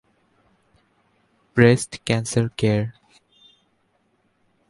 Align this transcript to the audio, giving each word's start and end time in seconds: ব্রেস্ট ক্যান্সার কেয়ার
ব্রেস্ট 1.57 1.91
ক্যান্সার 2.05 2.45
কেয়ার 2.57 2.83